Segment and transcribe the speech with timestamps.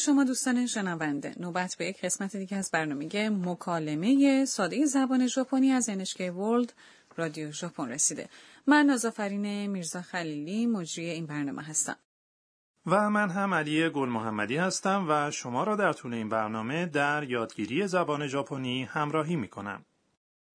[0.00, 5.90] شما دوستان شنونده نوبت به یک قسمت دیگه از برنامه مکالمه ساده زبان ژاپنی از
[5.90, 6.72] NHK ورلد
[7.16, 8.28] رادیو ژاپن رسیده
[8.66, 11.96] من نازافرین میرزا خلیلی مجری این برنامه هستم
[12.86, 17.24] و من هم علی گل محمدی هستم و شما را در طول این برنامه در
[17.28, 19.84] یادگیری زبان ژاپنی همراهی می کنم.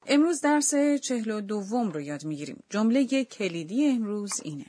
[0.07, 2.63] امروز درس چهل و دوم رو یاد میگیریم.
[2.69, 4.65] جمله کلیدی امروز اینه.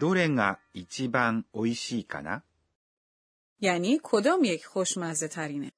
[0.00, 2.42] どれが一番美味しいかな
[3.61, 5.71] یعنی کدام یک خوشمزه ترینه؟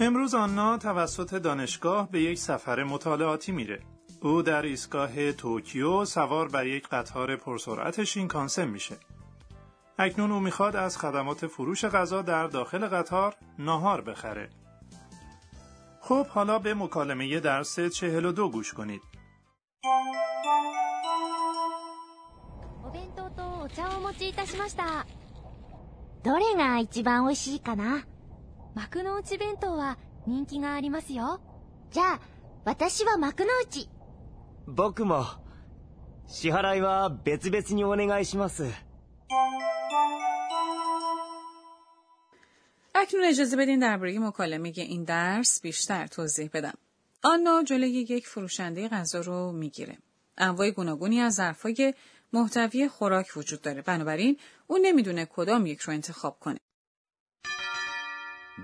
[0.00, 3.82] امروز آنا توسط دانشگاه به یک سفر مطالعاتی میره.
[4.20, 8.96] او در ایستگاه توکیو سوار بر یک قطار پرسرعت شینکانسن میشه.
[9.98, 14.50] اکنون او می‌خواد از خدمات فروش غذا در داخل قطار ناهار بخره.
[16.00, 19.15] خب حالا به مکالمه درس چهل و دو گوش کنید.
[24.21, 25.05] ちいたしました
[26.23, 28.05] どれが一番美味しいかな
[28.75, 31.41] 幕の内弁当は人気がありますよ
[31.91, 32.19] じゃあ、
[32.63, 33.89] 私は幕の内。
[34.65, 35.25] 僕も
[36.25, 38.65] 支払いは別々にお願いします
[42.95, 46.73] اکنون اجازه بدین درباره مکالمه این درس بیشتر توضیح بدم.
[47.23, 49.97] آنا جلوی یک فروشنده غذا رو میگیره.
[50.37, 51.93] انواع گوناگونی از ظرفای
[52.33, 53.81] محتوی خوراک وجود داره.
[53.81, 56.59] بنابراین او نمیدونه کدام یک رو انتخاب کنه.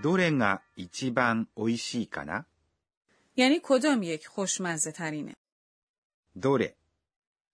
[0.03, 2.45] どれが一番美味しいかな
[3.36, 5.33] یعنی کدام یک خوشمزه ترینه.
[6.39, 6.75] どれ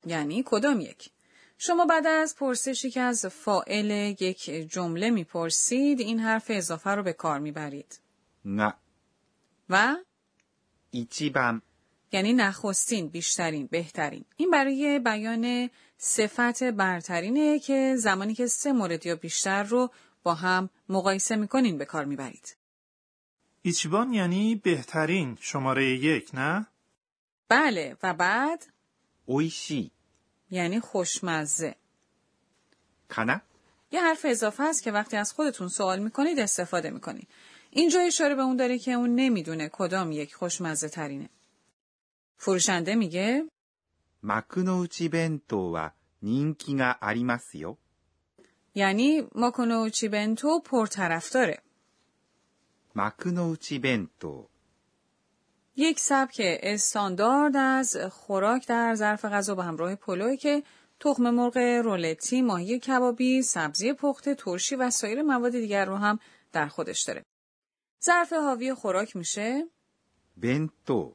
[0.06, 1.12] یعنی کدام یک.
[1.58, 7.14] شما بعد از پرسشی که از فائل یک جمله میپرسید این حرف اضافه رو به
[7.14, 8.00] کار میبرید.
[8.46, 8.74] が
[9.70, 9.96] و
[10.92, 11.62] 一番
[12.13, 14.25] یعنی نخستین بیشترین بهترین.
[14.37, 19.91] این برای بیان صفت برترینه که زمانی که سه مورد یا بیشتر رو
[20.23, 22.57] با هم مقایسه می‌کنین به کار می‌برید.
[23.63, 26.67] ایچیبان یعنی بهترین شماره یک نه؟
[27.49, 27.97] بله.
[28.03, 28.67] و بعد؟
[29.27, 29.91] اویشی.
[30.51, 31.75] یعنی خوشمزه.
[33.09, 33.41] کانا
[33.93, 37.29] یه حرف اضافه است که وقتی از خودتون سوال می‌کنید استفاده می‌کنید.
[37.71, 41.29] اینجا اشاره به اون داره که اون نمی‌دونه کدام یک خوشمزه ترینه.
[42.38, 43.46] فروشنده میگه
[44.22, 47.78] 幕の内弁当は人気がありますよ
[48.76, 51.64] یعنی ماکونوچی بنتو پرطرفداره.
[52.96, 54.50] 幕の内弁当
[55.76, 60.64] یک سبک استاندارد از خوراک در ظرف غذا به همراه پلوی که
[61.00, 66.20] تخم مرغ رولتی، ماهی کبابی، سبزی پخته، ترشی و سایر مواد دیگر رو هم
[66.52, 67.26] در خودش داره.
[68.06, 69.68] ظرف حاوی خوراک میشه
[70.42, 71.14] 弁当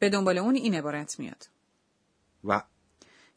[0.00, 1.48] به دنبال اون این عبارت میاد.
[2.44, 2.62] و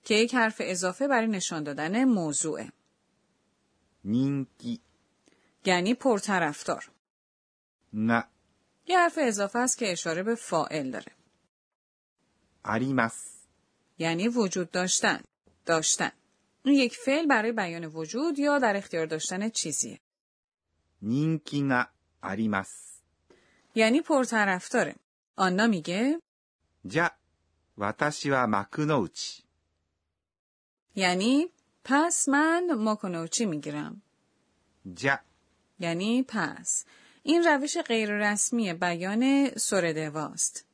[0.03, 2.71] که یک حرف اضافه برای نشان دادن موضوعه.
[4.03, 4.81] نینگی
[5.65, 6.91] یعنی پرطرفدار.
[7.93, 8.27] نه
[8.87, 11.11] یه حرف اضافه است که اشاره به فائل داره.
[12.63, 13.45] آریماس
[13.97, 15.23] یعنی وجود داشتن،
[15.65, 16.11] داشتن.
[16.63, 19.99] این یک فعل برای بیان وجود یا در اختیار داشتن چیزیه.
[21.01, 21.87] نینکی نا
[22.21, 23.01] آریماس
[23.75, 24.95] یعنی پرطرفداره.
[25.35, 26.19] آنا میگه
[26.84, 27.14] じゃ
[27.76, 29.44] 私は幕の内
[30.94, 31.46] یعنی
[31.84, 34.02] پس من ماکونوچی میگیرم.
[34.94, 35.18] じゃ
[35.78, 36.84] یعنی پس.
[37.22, 40.64] این روش غیر رسمی بیان سردواست.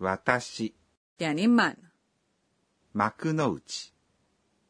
[0.00, 0.72] 私
[1.20, 1.76] یعنی من.
[2.94, 3.92] 幕の内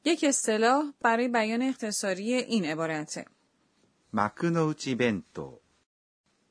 [0.04, 3.26] یک اصطلاح برای بیان اختصاری این عبارته.
[4.12, 5.60] 幕の内弁当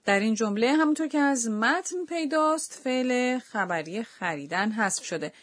[0.06, 5.34] در این جمله همونطور که از متن پیداست فعل خبری خریدن حذف شده.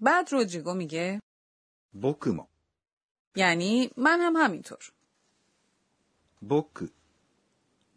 [0.00, 1.20] بعد رودریگو میگه
[2.00, 2.48] 僕も
[3.36, 4.92] یعنی من هم همینطور.
[6.48, 6.90] 僕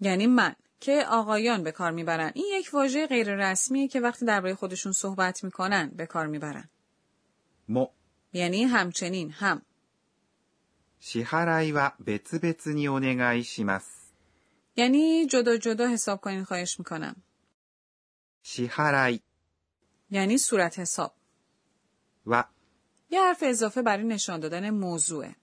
[0.01, 2.31] یعنی من که آقایان به کار میبرن.
[2.35, 6.69] این یک واژه غیر رسمیه که وقتی درباره خودشون صحبت میکنن به کار میبرن.
[7.69, 7.87] も
[8.33, 9.61] یعنی همچنین هم.
[11.01, 14.02] 支払いは別々にお願いします。
[14.75, 17.15] یعنی جدا جدا حساب کنین خواهش میکنم.
[18.43, 19.21] 支払い
[20.11, 21.13] یعنی صورت حساب.
[22.25, 22.45] は
[23.09, 25.35] یه حرف اضافه برای نشان دادن موضوعه.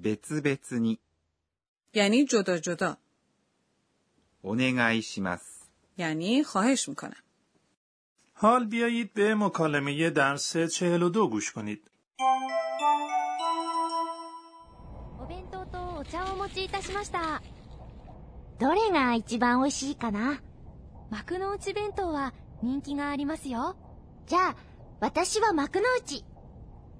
[0.00, 0.98] 別々に
[1.94, 2.96] یعنی جدا جدا.
[4.42, 5.68] お願いします。
[5.96, 7.22] یعنی خواهش میکنم.
[8.32, 11.90] حال بیایید به مکالمه درس چهل و دو گوش کنید.
[15.20, 17.42] お弁当とお茶をお持ちいたしました
[18.60, 20.40] どれが一番美味しいかな
[21.10, 23.76] 幕の内弁当は人気がありますよ
[24.26, 24.56] じゃあ、
[25.00, 26.24] 私は幕の内。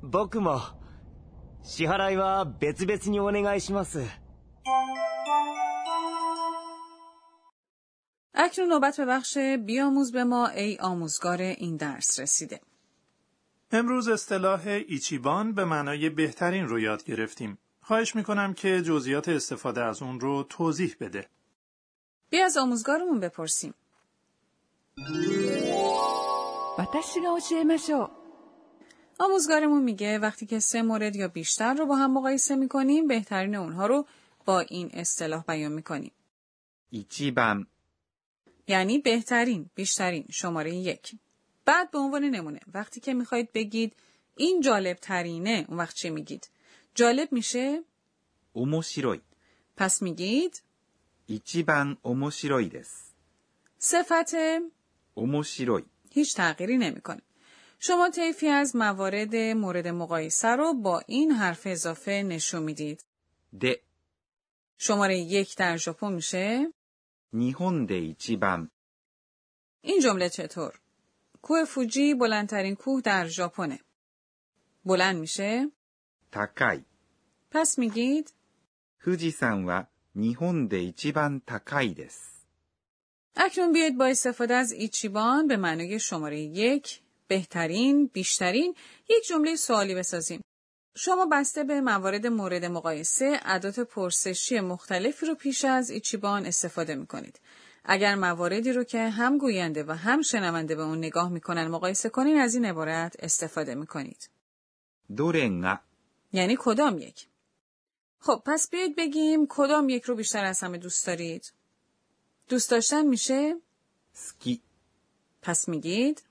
[0.03, 0.61] 僕も。
[1.63, 4.01] 支払いは別々にお願いします。
[8.35, 12.61] اکنون نوبت به بخش بیاموز به ما ای آموزگار این درس رسیده.
[13.73, 17.59] امروز اصطلاح ایچیبان به معنای بهترین رو یاد گرفتیم.
[17.81, 21.29] خواهش میکنم که جزئیات استفاده از اون رو توضیح بده.
[22.34, 23.74] بیا از آموزگارمون بپرسیم.
[29.20, 33.86] آموزگارمون میگه وقتی که سه مورد یا بیشتر رو با هم مقایسه می‌کنیم بهترین اونها
[33.86, 34.06] رو
[34.46, 36.12] با این اصطلاح بیان می‌کنیم.
[36.90, 37.68] ایچیبم
[38.68, 41.16] یعنی بهترین، بیشترین، شماره یک.
[41.66, 43.94] بعد به عنوان نمونه وقتی که می‌خواید بگید
[44.36, 46.50] این جالب ترینه اون وقت چی میگید؟
[46.96, 47.84] جالب میشه؟
[48.54, 49.22] اوموشیروی
[49.78, 50.62] پس میگید
[51.33, 53.15] 一番面白いです。
[53.79, 54.35] صفت
[55.17, 55.85] 面白い。
[56.11, 57.23] هیچ تغییری نمیکنه.
[57.79, 63.03] شما طیفی از موارد مورد مقایسه رو با این حرف اضافه نشون میدید.
[63.53, 63.77] で、
[64.79, 66.73] شماره یک در ژاپن میشه
[67.33, 68.71] 日本で一番、
[69.81, 70.81] این جمله چطور؟
[71.43, 73.81] کوه فوجی بلندترین کوه در ژاپنه.
[74.85, 75.71] بلند میشه
[76.33, 76.85] 高い。
[77.51, 78.33] پس میگید
[79.01, 82.39] 富士山は 日本で一番高いです。
[83.37, 88.75] اکنون بیاید با استفاده از ایچیبان به معنای شماره یک بهترین بیشترین
[89.09, 90.41] یک جمله سوالی بسازیم.
[90.97, 97.07] شما بسته به موارد مورد مقایسه ادات پرسشی مختلفی رو پیش از ایچیبان استفاده می
[97.07, 97.41] کنید.
[97.85, 102.37] اگر مواردی رو که هم گوینده و هم شنونده به اون نگاه میکنن مقایسه کنین
[102.37, 104.29] از این عبارت استفاده می کنید.
[105.11, 105.81] どれが
[106.33, 107.29] یعنی کدام یک؟
[108.26, 111.54] خب پس بیاید بگیم کدام یک رو بیشتر از همه دوست دارید؟
[112.50, 113.56] دوست داشتن میشه؟
[114.14, 114.62] سکی
[115.42, 116.24] پس میگید؟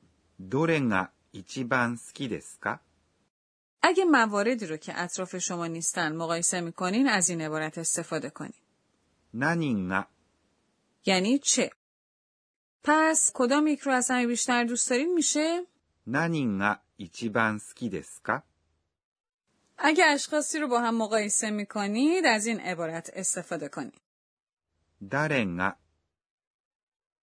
[0.50, 2.80] دوره گا ایچیبان سکی دسکا؟
[3.82, 8.62] اگه مواردی رو که اطراف شما نیستن مقایسه می‌کنین از این عبارت استفاده کنین.
[9.34, 10.04] نانینگا
[11.06, 11.70] یعنی چه؟
[12.84, 15.66] پس کدام یک رو از همه بیشتر دوست دارین میشه؟
[16.06, 18.42] نانی گا ایچیبان سکی دسکا؟
[19.84, 24.00] اگه اشخاصی رو با هم مقایسه می‌کنید از این عبارت استفاده کنید.
[25.10, 25.72] دارنگا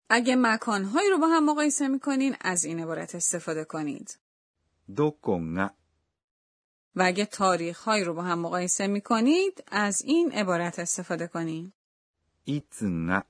[0.09, 4.19] اگه مکانهایی رو با هم مقایسه می‌کنین از این عبارت استفاده کنید.
[4.95, 5.69] دوکونگا
[6.95, 11.73] و اگه تاریخهایی رو با هم مقایسه می‌کنید از این عبارت استفاده کنید.
[12.43, 13.23] ایتنگا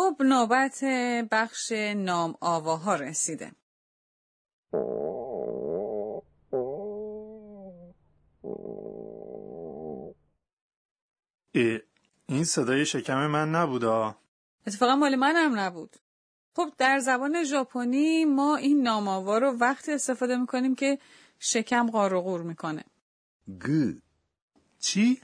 [0.00, 0.84] خب نوبت
[1.30, 3.52] بخش نام آواها رسیده.
[11.54, 11.78] اه،
[12.26, 14.16] این صدای شکم من نبودا.
[14.66, 15.96] اتفاقا مال منم نبود.
[16.56, 20.98] خب در زبان ژاپنی ما این نام آوا رو وقتی استفاده می‌کنیم که
[21.38, 22.84] شکم قار و قور می‌کنه.
[23.58, 24.00] グー
[24.78, 25.20] چی؟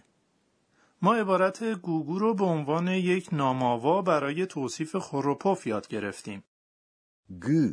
[1.02, 6.44] ما عبارت گوگو رو به عنوان یک ناماوا برای توصیف خروپوف یاد گرفتیم.
[7.40, 7.72] گو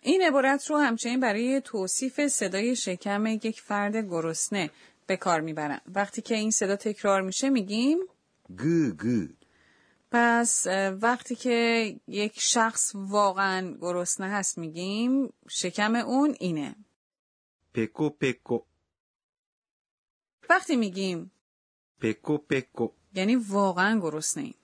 [0.00, 4.70] این عبارت رو همچنین برای توصیف صدای شکم یک فرد گرسنه
[5.06, 5.80] به کار می‌برن.
[5.86, 7.98] وقتی که این صدا تکرار میشه میگیم
[8.58, 9.26] گو گو
[10.10, 10.66] پس
[11.02, 16.76] وقتی که یک شخص واقعا گرسنه هست میگیم شکم اون اینه.
[17.74, 18.60] پکو پکو
[20.50, 21.30] وقتی میگیم
[22.00, 24.54] پکو پکو یعنی واقعا گرسنه ایم.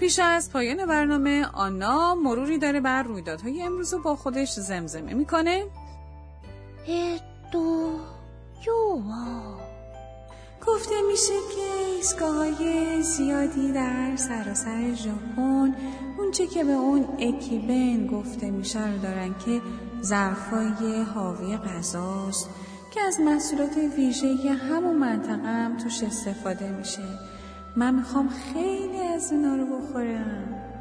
[0.00, 5.64] پیش از پایان برنامه آنا مروری داره بر رویدادهای امروز با خودش زمزمه می‌کنه.
[6.88, 7.98] اتو
[8.66, 9.58] یووا
[10.66, 15.74] گفته میشه که ایسگاه زیادی در سراسر ژاپن
[16.32, 19.62] اونچه که به اون اکیبن گفته میشه رو دارن که
[20.02, 22.50] ظرفای حاوی غذاست
[22.94, 27.18] که از محصولات ویژه همون منطقه هم توش استفاده میشه
[27.76, 30.72] من می‌خوام خیلی از اونا رو بخورم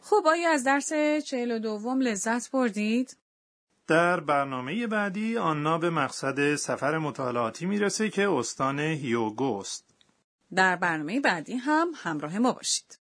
[0.00, 0.92] خب آیا از درس
[1.24, 3.16] چهل و دوم لذت بردید؟
[3.86, 9.93] در برنامه بعدی آنا به مقصد سفر مطالعاتی می‌رسه که استان هیوگوست.
[10.54, 12.98] در برنامه بعدی هم همراه ما باشید.